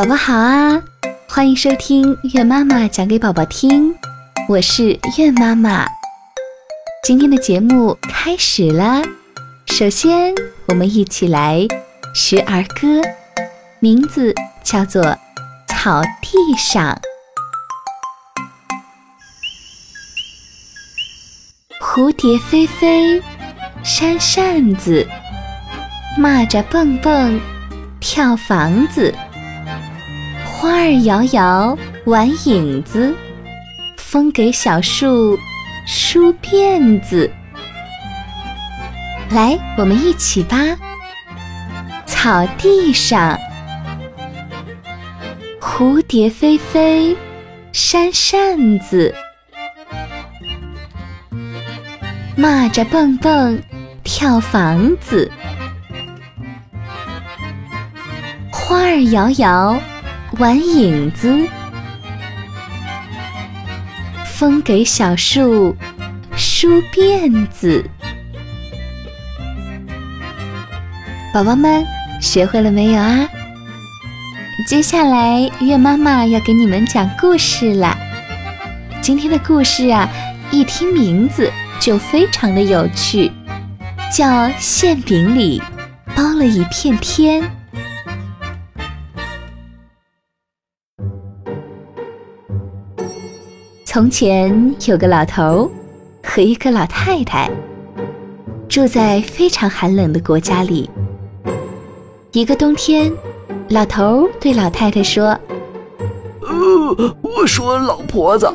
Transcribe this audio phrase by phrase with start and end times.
[0.00, 0.82] 宝宝好啊，
[1.28, 3.94] 欢迎收听月妈妈讲给宝宝听，
[4.48, 5.86] 我是月妈妈。
[7.04, 9.02] 今天的节目开始啦，
[9.66, 10.34] 首先
[10.68, 11.68] 我们一起来
[12.14, 13.02] 学儿歌，
[13.78, 15.02] 名字叫做
[15.68, 16.98] 《草地上》。
[21.84, 23.22] 蝴蝶飞飞，
[23.82, 25.06] 扇扇子，
[26.18, 27.38] 蚂蚱蹦蹦，
[28.00, 29.14] 跳房子。
[30.60, 31.74] 花儿摇摇，
[32.04, 33.14] 玩影子；
[33.96, 35.38] 风给小树
[35.86, 37.32] 梳辫子。
[39.30, 40.58] 来，我们一起吧。
[42.04, 43.38] 草地上，
[45.58, 47.16] 蝴蝶飞飞，
[47.72, 49.10] 扇扇子；
[52.36, 53.58] 蚂蚱蹦蹦，
[54.04, 55.26] 跳房子；
[58.52, 59.80] 花儿摇摇。
[60.40, 61.46] 玩影子，
[64.24, 65.76] 风给小树
[66.34, 67.84] 梳辫子。
[71.34, 71.84] 宝宝们
[72.22, 73.28] 学会了没有啊？
[74.66, 77.94] 接下来月妈妈要给你们讲故事了。
[79.02, 80.08] 今天的故事啊，
[80.50, 83.30] 一听名字就非常的有趣，
[84.10, 84.26] 叫
[84.58, 85.60] 《馅饼里
[86.16, 87.42] 包了一片天》。
[93.92, 95.68] 从前有个老头
[96.22, 97.50] 和一个老太太，
[98.68, 100.88] 住在非常寒冷的国家里。
[102.30, 103.12] 一个冬天，
[103.70, 105.36] 老头对老太太说
[106.40, 108.48] ：“呃，我说老婆子，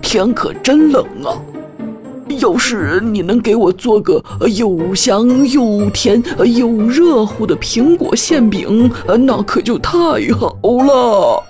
[0.00, 1.34] 天可真冷啊！
[2.38, 4.22] 要是你能给我做个
[4.54, 9.92] 又香又甜又热乎的苹果馅饼，那可就太
[10.38, 11.42] 好了。”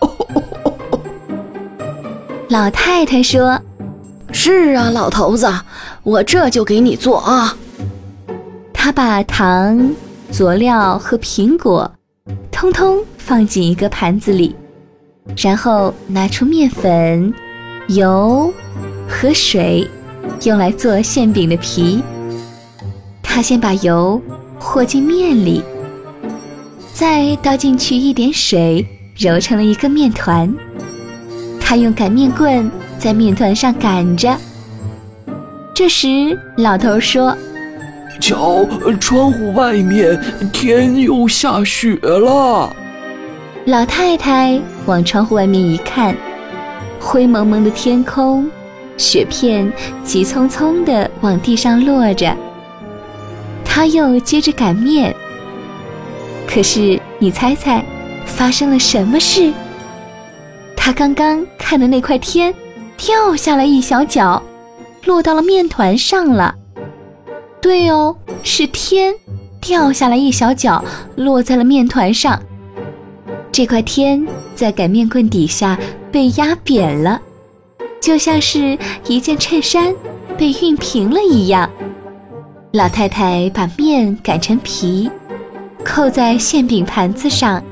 [2.51, 3.61] 老太太说
[4.35, 5.49] ：“是啊，老头子，
[6.03, 7.57] 我这就给你做啊。”
[8.75, 9.95] 他把糖、
[10.33, 11.89] 佐料和苹果
[12.51, 14.57] 通通放进一个盘子里，
[15.37, 17.33] 然后拿出面粉、
[17.87, 18.53] 油
[19.09, 19.89] 和水，
[20.43, 22.03] 用来做馅饼的皮。
[23.23, 24.21] 他先把油
[24.59, 25.63] 和进面里，
[26.93, 28.85] 再倒进去一点水，
[29.17, 30.53] 揉成了一个面团。
[31.71, 34.37] 他用擀面棍在面团上擀着。
[35.73, 37.33] 这时，老头说
[38.21, 38.67] ：“瞧，
[38.99, 40.21] 窗户外面
[40.53, 42.75] 天又下雪了。”
[43.67, 46.13] 老太太往窗户外面一看，
[46.99, 48.51] 灰蒙蒙的天空，
[48.97, 49.73] 雪片
[50.03, 52.37] 急匆匆地往地上落着。
[53.65, 55.15] 他又接着擀面。
[56.49, 57.85] 可是，你猜猜，
[58.27, 59.53] 发生了什么事？
[60.83, 62.53] 他刚刚看的那块天，
[62.97, 64.43] 掉下来一小角，
[65.05, 66.55] 落到了面团上了。
[67.61, 69.15] 对哦，是天
[69.61, 70.83] 掉下来一小角，
[71.17, 72.43] 落在了面团上。
[73.53, 75.79] 这块天在擀面棍底下
[76.11, 77.21] 被压扁了，
[78.01, 78.77] 就像是
[79.07, 79.95] 一件衬衫
[80.39, 81.71] 被熨平了一样。
[82.73, 85.11] 老太太把面擀成皮，
[85.85, 87.63] 扣在馅饼盘子上，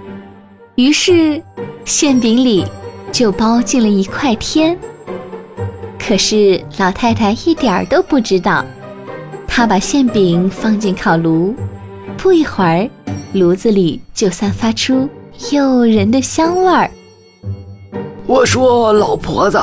[0.75, 1.42] 于是
[1.86, 2.66] 馅饼里。
[3.10, 4.78] 就包进了一块天，
[5.98, 8.64] 可是老太太一点儿都不知道。
[9.46, 11.54] 她把馅饼放进烤炉，
[12.16, 12.88] 不一会儿，
[13.32, 15.08] 炉子里就散发出
[15.50, 16.91] 诱人的香味儿。
[18.26, 19.60] 我说：“老婆子，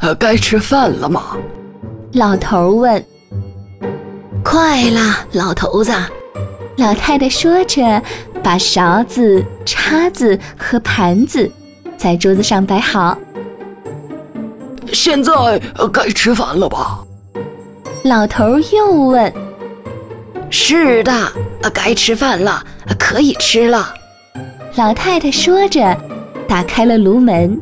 [0.00, 1.36] 呃该吃饭了吗？”
[2.12, 3.02] 老头问。
[4.44, 5.92] “快了，老头子。”
[6.76, 8.02] 老太太说着，
[8.42, 11.50] 把勺子、叉子和盘子。
[11.98, 13.18] 在桌子上摆好。
[14.92, 15.32] 现在
[15.92, 17.04] 该吃饭了吧？
[18.04, 19.30] 老头又问。
[20.48, 21.12] 是的，
[21.74, 22.64] 该吃饭了，
[22.98, 23.92] 可以吃了。
[24.76, 25.94] 老太太说着，
[26.46, 27.60] 打开了炉门。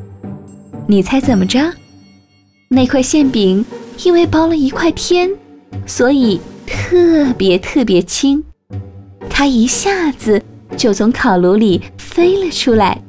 [0.87, 1.59] 你猜怎么着？
[2.69, 3.65] 那块馅饼
[4.05, 5.31] 因为包了一块天，
[5.87, 8.45] 所以特别特别轻，
[9.29, 10.41] 它一下子
[10.77, 13.03] 就从烤炉里飞了出来。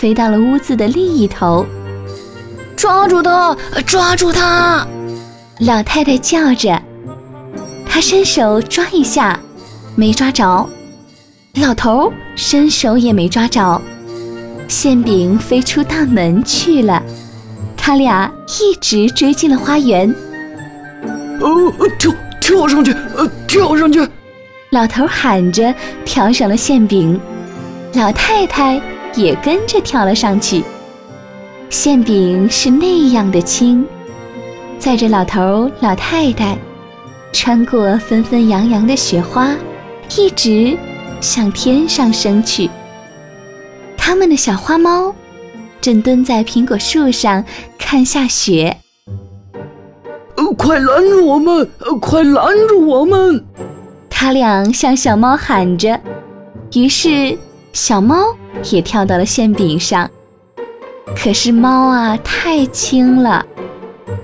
[0.00, 1.66] 飞到了屋子的另一头，
[2.74, 3.54] 抓住他！
[3.84, 4.86] 抓住他！
[5.58, 6.80] 老太太叫着，
[7.86, 9.38] 她伸手抓一下，
[9.94, 10.66] 没抓着；
[11.56, 13.78] 老头伸手也没抓着，
[14.68, 17.02] 馅饼飞出大门去了。
[17.76, 20.08] 他俩一直追进了花园。
[21.40, 22.10] 哦，跳
[22.40, 22.90] 跳上去！
[23.18, 24.00] 呃，跳上去！
[24.70, 25.74] 老头喊着，
[26.06, 27.20] 跳上了馅饼。
[27.92, 28.80] 老太太。
[29.14, 30.62] 也跟着跳了上去。
[31.68, 33.86] 馅饼是那样的轻，
[34.78, 36.58] 载着老头老太太，
[37.32, 39.54] 穿过纷纷扬扬的雪花，
[40.16, 40.76] 一直
[41.20, 42.68] 向天上升去。
[43.96, 45.14] 他们的小花猫
[45.80, 47.44] 正蹲在苹果树上
[47.78, 48.76] 看下雪。
[50.36, 51.70] 呃，快拦住我们！
[51.78, 53.44] 呃，快拦住我们！
[54.08, 56.00] 他俩向小猫喊着，
[56.74, 57.38] 于是
[57.72, 58.34] 小猫
[58.70, 60.10] 也跳到了馅饼上。
[61.16, 63.44] 可是猫啊，太轻了，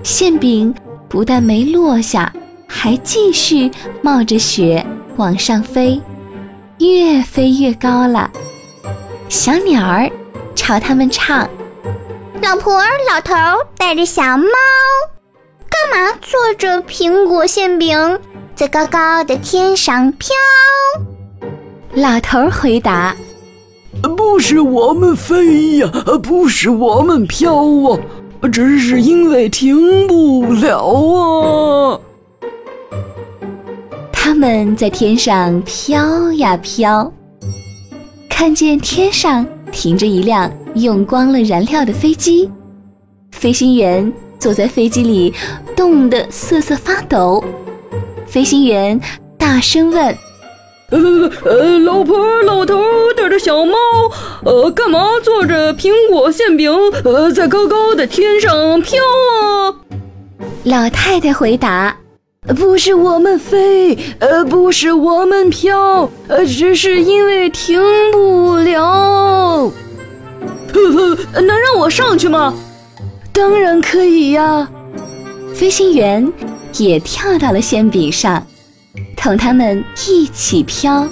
[0.03, 0.73] 馅饼
[1.09, 2.31] 不但没落下，
[2.67, 3.69] 还继续
[4.01, 4.85] 冒着雪
[5.17, 6.01] 往上飞，
[6.79, 8.31] 越飞越高了。
[9.27, 10.09] 小鸟儿
[10.55, 11.49] 朝他们唱
[12.41, 14.47] ：“老婆儿老头儿带着小猫，
[15.69, 18.19] 干嘛坐着苹果馅饼
[18.55, 20.29] 在高高的天上飘？”
[21.93, 23.13] 老头儿回答。
[24.01, 25.91] 不是我们飞呀，
[26.21, 27.99] 不是我们飘啊，
[28.51, 31.99] 只是因为停不了啊。
[34.11, 37.11] 他们在天上飘呀飘，
[38.29, 42.49] 看见天上停着一辆用光了燃料的飞机，
[43.31, 45.33] 飞行员坐在飞机里，
[45.75, 47.43] 冻得瑟瑟发抖。
[48.27, 48.99] 飞行员
[49.37, 50.15] 大声问。
[50.89, 52.81] 呃呃，老婆老头
[53.15, 53.75] 带着小猫，
[54.45, 56.71] 呃，干嘛坐着苹果馅饼，
[57.03, 58.97] 呃，在高高的天上飘
[59.43, 59.75] 啊？
[60.63, 61.97] 老太太回答
[62.55, 67.81] ：“不是我们飞，呃，不是我们飘，呃，只是因为停
[68.13, 69.69] 不了。
[70.73, 72.53] 呵呵能让我上去吗？
[73.33, 74.65] 当然可以呀。”
[75.53, 76.31] 飞行员
[76.77, 78.45] 也跳到了馅饼上。
[79.17, 81.05] 同他们一起飘，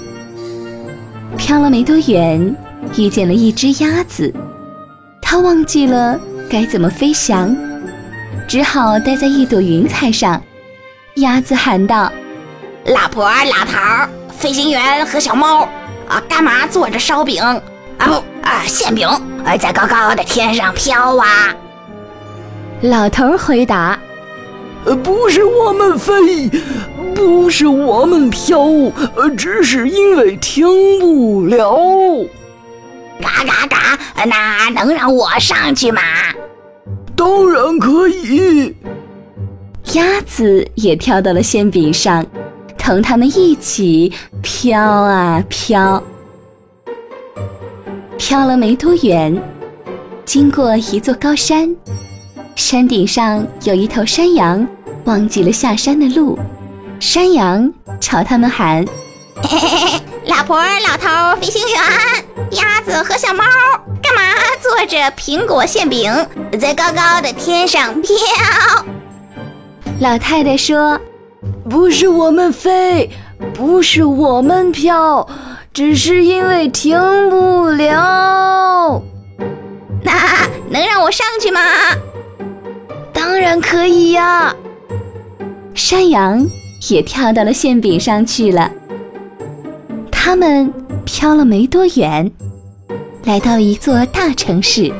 [1.36, 2.56] 飘了没多远，
[2.96, 4.32] 遇见了一只鸭子。
[5.20, 6.18] 它忘记了
[6.48, 7.54] 该怎么飞翔，
[8.48, 10.40] 只好待在一朵云彩上。
[11.16, 12.10] 鸭子喊道
[12.86, 15.68] ：“老婆老头，飞行员和小猫，
[16.08, 17.60] 啊，干嘛坐着烧饼啊
[18.06, 18.12] 不
[18.42, 19.08] 啊馅饼，
[19.58, 21.54] 在高高的天上飘啊？”
[22.80, 23.98] 老头回答。
[24.94, 26.48] 不是我们飞，
[27.14, 28.68] 不是我们飘，
[29.36, 30.66] 只是因为停
[31.00, 31.76] 不了。
[33.20, 36.00] 嘎嘎嘎，那能让我上去吗？
[37.16, 38.74] 当然可以。
[39.94, 42.24] 鸭子也跳到了馅饼上，
[42.76, 44.12] 同他们一起
[44.42, 46.02] 飘啊飘。
[48.18, 49.40] 飘了没多远，
[50.24, 51.74] 经过一座高山，
[52.54, 54.66] 山顶上有一头山羊。
[55.06, 56.36] 忘记了下山的路，
[56.98, 58.84] 山羊朝他们喊
[59.40, 61.80] ：“嘿嘿嘿，老婆、老头、飞行员、
[62.58, 63.44] 鸭子和小猫，
[64.02, 64.20] 干嘛
[64.60, 66.12] 坐着苹果馅饼
[66.60, 68.16] 在高高的天上飘？”
[70.00, 71.00] 老太太说
[71.70, 73.08] ：“不是我们飞，
[73.54, 75.28] 不是我们飘，
[75.72, 76.98] 只是因为停
[77.30, 79.00] 不了。
[80.02, 80.12] ”那
[80.68, 81.60] 能让我上去吗？
[83.12, 84.52] 当然可以呀。
[85.76, 86.44] 山羊
[86.88, 88.72] 也跳到了馅饼上去了。
[90.10, 90.72] 他们
[91.04, 92.32] 飘了没多远，
[93.24, 94.90] 来到一座大城市。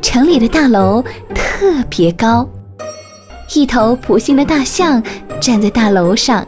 [0.00, 1.04] 城里的大楼
[1.34, 2.48] 特别高，
[3.56, 5.02] 一头普信的大象
[5.40, 6.46] 站在大楼上，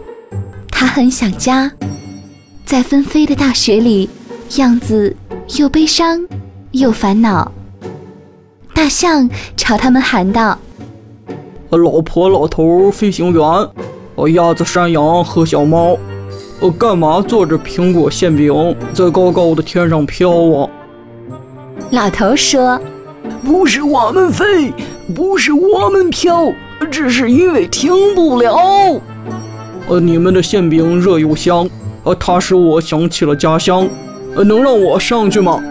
[0.70, 1.70] 它很想家，
[2.64, 4.08] 在纷飞的大雪里，
[4.56, 5.14] 样子
[5.56, 6.24] 又悲伤
[6.70, 7.50] 又烦恼。
[8.72, 10.56] 大象朝他们喊道。
[11.76, 13.42] 老婆、老头、飞行员，
[14.14, 15.98] 呃，鸭子、山羊和小猫，
[16.60, 20.70] 呃，干嘛坐着苹果馅饼在高高的天上飘啊？
[21.90, 22.80] 老头说
[23.44, 24.72] ：“不是我们飞，
[25.14, 26.50] 不是我们飘，
[26.90, 28.56] 只是因为停不了。
[29.88, 31.68] 呃，你们的馅饼热又香，
[32.04, 33.86] 呃，它使我想起了家乡。
[34.34, 35.62] 呃，能让我上去吗？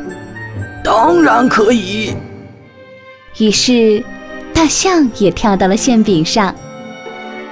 [0.83, 2.13] 当然可以。
[3.39, 4.03] 于是。
[4.57, 6.53] 大象也跳到了馅饼上，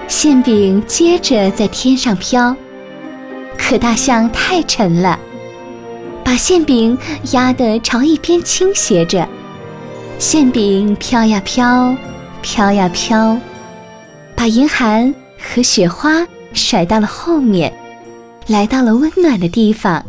[0.08, 2.56] 馅饼接着在天上飘，
[3.56, 5.20] 可大象太沉了，
[6.24, 6.98] 把馅饼
[7.32, 9.30] 压得朝一边倾斜着。
[10.18, 11.96] 馅饼飘呀飘，
[12.42, 13.38] 飘呀飘，
[14.36, 17.72] 把严寒和雪花甩到了后面，
[18.48, 20.04] 来到了温暖的地方。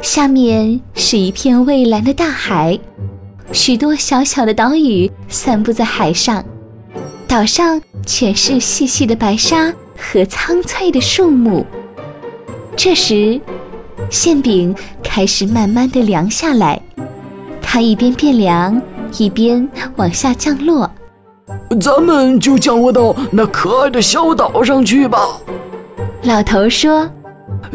[0.00, 2.78] 下面是一片蔚蓝的大海。
[3.52, 6.44] 许多小小的岛屿散布在海上，
[7.26, 11.64] 岛上全是细细的白沙和苍翠的树木。
[12.76, 13.40] 这时，
[14.10, 16.80] 馅饼开始慢慢的凉下来，
[17.62, 18.80] 它一边变凉，
[19.16, 20.90] 一边往下降落。
[21.80, 25.18] 咱们就降落到那可爱的小岛上去吧。
[26.22, 27.08] 老头说：“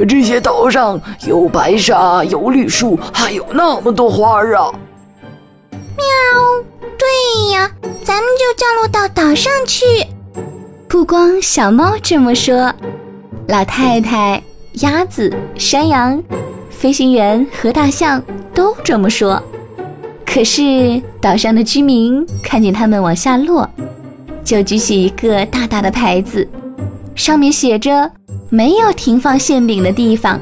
[0.07, 4.71] 这些岛上有白沙，有绿树，还有那么多花儿啊！”
[6.13, 6.63] 喵，
[6.97, 7.69] 对呀，
[8.03, 9.85] 咱们就降落到岛上去。
[10.87, 12.71] 不光小猫这么说，
[13.47, 14.41] 老太太、
[14.73, 16.21] 鸭子、山羊、
[16.69, 18.21] 飞行员和大象
[18.53, 19.41] 都这么说。
[20.25, 23.69] 可是岛上的居民看见他们往下落，
[24.43, 26.47] 就举起一个大大的牌子，
[27.15, 28.09] 上面写着
[28.49, 30.39] “没有停放馅饼的地方”。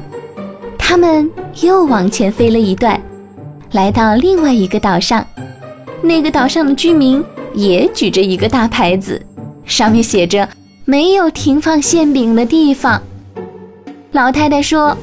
[0.78, 1.30] 他们
[1.62, 3.00] 又往前飞了一段，
[3.72, 5.26] 来到另外一个岛上，
[6.02, 9.24] 那个岛上的居民也举着一个大牌子，
[9.64, 10.48] 上面写着
[10.84, 13.00] “没有停放馅饼的地方”。
[14.10, 14.96] 老太太说：“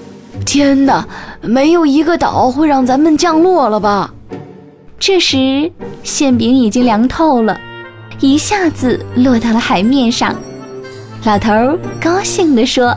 [0.46, 1.08] 天哪，
[1.42, 4.14] 没有一个岛会让咱们降落了吧？”
[5.00, 5.72] 这时，
[6.04, 7.58] 馅饼已经凉透了，
[8.20, 10.36] 一下子落到了海面上。
[11.24, 11.50] 老头
[12.02, 12.96] 高兴地说：“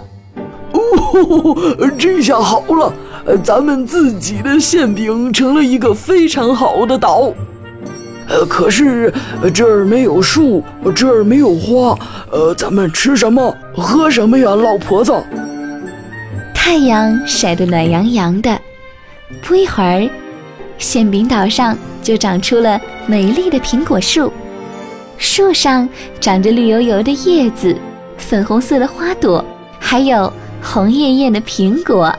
[0.75, 2.93] 哦，这下好了，
[3.45, 7.33] 咱们自己的馅饼成了一个非常好的岛。
[8.33, 9.13] 呃，可是
[9.55, 10.65] 这儿没有树，
[10.97, 11.97] 这儿没有花，
[12.31, 15.13] 呃，咱们吃什么，喝什么呀，老婆子？”
[16.55, 18.59] 太阳晒得暖洋洋的，
[19.43, 20.09] 不一会儿，
[20.79, 21.77] 馅饼岛上。
[22.03, 24.33] 就长出了美丽的苹果树，
[25.19, 27.77] 树上长着绿油油的叶子，
[28.17, 29.45] 粉红色的花朵，
[29.79, 32.13] 还有红艳艳的苹果。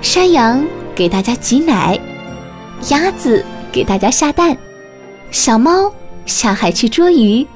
[0.00, 0.64] 山羊
[0.94, 2.00] 给大家挤奶，
[2.88, 4.56] 鸭子给大家下蛋，
[5.30, 5.92] 小猫
[6.24, 7.46] 下海去捉鱼，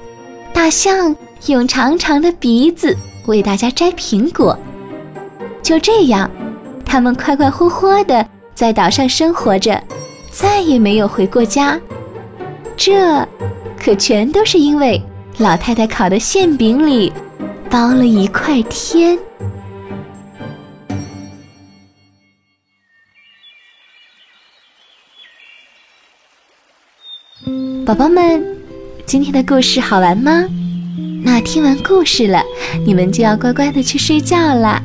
[0.52, 1.14] 大象
[1.46, 2.96] 用长长的鼻子
[3.26, 4.58] 为大家摘苹果。
[5.62, 6.30] 就这样，
[6.84, 9.82] 它们快快活活的在岛上生活着。
[10.32, 11.76] 再也没有回过家，
[12.76, 13.26] 这
[13.76, 15.02] 可全都是因为
[15.38, 17.12] 老太太烤的馅饼里
[17.68, 19.18] 包了一块天。
[27.86, 28.44] 宝宝们，
[29.06, 30.44] 今天的故事好玩吗？
[31.22, 32.42] 那听完故事了，
[32.84, 34.82] 你们就要乖乖的去睡觉了，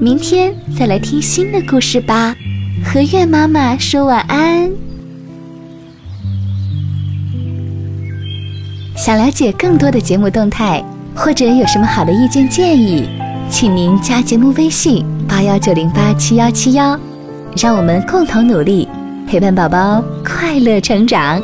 [0.00, 2.34] 明天再来听新的故事吧。
[2.84, 4.68] 和月妈妈说晚安。
[8.96, 10.84] 想了解更多的节目动态，
[11.14, 13.08] 或者有什么好的意见建议，
[13.48, 16.98] 请您加节目微信八幺九零八七幺七幺，
[17.56, 18.88] 让我们共同努力，
[19.28, 21.40] 陪伴宝宝快乐成长。